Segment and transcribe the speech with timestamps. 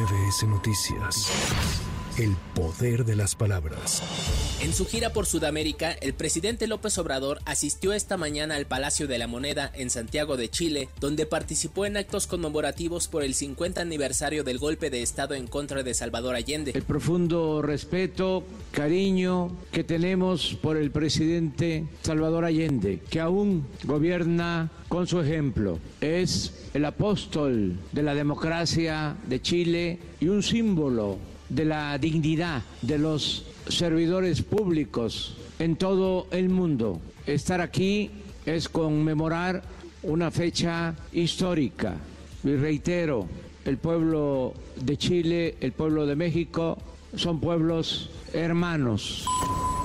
[0.00, 1.30] MBS Noticias.
[2.20, 4.02] El poder de las palabras.
[4.60, 9.16] En su gira por Sudamérica, el presidente López Obrador asistió esta mañana al Palacio de
[9.16, 14.44] la Moneda en Santiago de Chile, donde participó en actos conmemorativos por el 50 aniversario
[14.44, 16.72] del golpe de Estado en contra de Salvador Allende.
[16.74, 25.06] El profundo respeto, cariño que tenemos por el presidente Salvador Allende, que aún gobierna con
[25.06, 25.78] su ejemplo.
[26.02, 32.98] Es el apóstol de la democracia de Chile y un símbolo de la dignidad de
[32.98, 37.00] los servidores públicos en todo el mundo.
[37.26, 38.10] Estar aquí
[38.46, 39.62] es conmemorar
[40.02, 41.96] una fecha histórica.
[42.42, 43.26] Y reitero,
[43.64, 46.78] el pueblo de Chile, el pueblo de México,
[47.14, 49.26] son pueblos hermanos.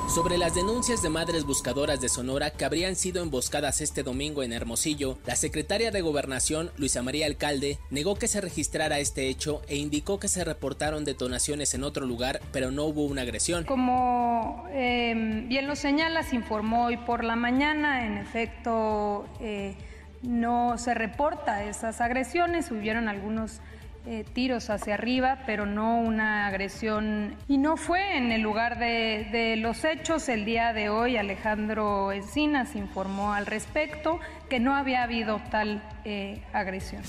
[0.07, 4.53] Sobre las denuncias de madres buscadoras de Sonora que habrían sido emboscadas este domingo en
[4.53, 9.75] Hermosillo, la secretaria de Gobernación, Luisa María Alcalde, negó que se registrara este hecho e
[9.75, 13.65] indicó que se reportaron detonaciones en otro lugar, pero no hubo una agresión.
[13.65, 19.75] Como eh, bien lo señala, se informó hoy por la mañana, en efecto eh,
[20.21, 23.59] no se reporta esas agresiones, hubieron algunos
[24.07, 27.35] eh, tiros hacia arriba, pero no una agresión.
[27.47, 30.29] Y no fue en el lugar de, de, los hechos.
[30.29, 36.41] El día de hoy Alejandro Encinas informó al respecto que no había habido tal eh,
[36.53, 37.01] agresión.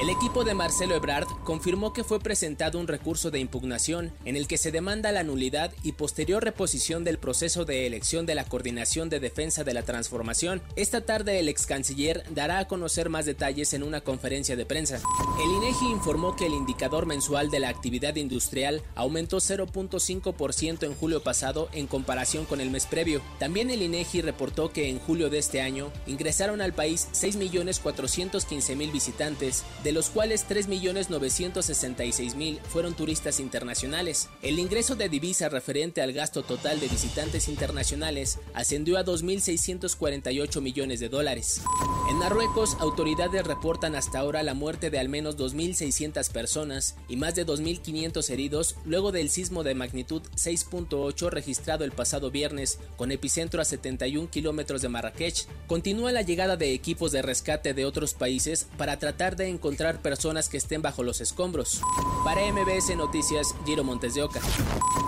[0.00, 4.48] El equipo de Marcelo Ebrard confirmó que fue presentado un recurso de impugnación en el
[4.48, 9.08] que se demanda la nulidad y posterior reposición del proceso de elección de la Coordinación
[9.10, 10.60] de Defensa de la Transformación.
[10.74, 15.00] Esta tarde el ex canciller dará a conocer más detalles en una conferencia de prensa.
[15.40, 21.22] El INEGI informó que el indicador mensual de la actividad industrial aumentó 0.5% en julio
[21.22, 23.22] pasado en comparación con el mes previo.
[23.38, 29.64] También el INEGI reportó que en julio de este año ingresaron al país 6.415.000 visitantes,
[29.82, 34.28] de los cuales 3.966.000 fueron turistas internacionales.
[34.42, 41.00] El ingreso de divisa referente al gasto total de visitantes internacionales ascendió a 2.648 millones
[41.00, 41.62] de dólares.
[42.10, 47.34] En Marruecos, autoridades reportan hasta ahora la muerte de al menos 2.600 personas y más
[47.34, 53.62] de 2.500 heridos luego del sismo de magnitud 6.8 registrado el pasado viernes con epicentro
[53.62, 55.46] a 71 kilómetros de Marrakech.
[55.66, 60.50] Continúa la llegada de equipos de rescate de otros países para tratar de encontrar personas
[60.50, 61.80] que estén bajo los escombros.
[62.24, 64.40] Para MBS Noticias, Giro Montes de Oca.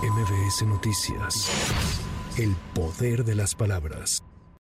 [0.02, 1.50] MBS Noticias.
[2.38, 4.22] El poder de las palabras.